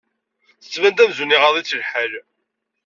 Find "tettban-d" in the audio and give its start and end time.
0.61-1.03